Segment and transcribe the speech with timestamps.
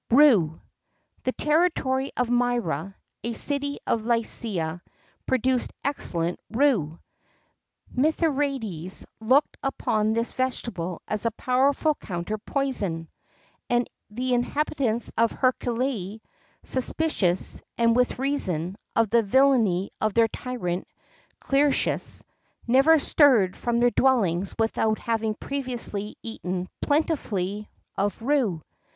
[0.09, 0.59] RUE.
[1.25, 4.81] The territory of Myra, a city of Lycia,
[5.27, 6.97] produced excellent rue.[X
[7.89, 13.07] 36] Mithridates looked upon this vegetable as a powerful counter poison;[X
[13.69, 16.19] 37] and the inhabitants of Heraclea,
[16.63, 20.87] suspicious and with reason of the villany of their tyrant,
[21.39, 22.23] Clearchus,
[22.65, 28.63] never stirred from their dwellings without having previously eaten plentifully of rue.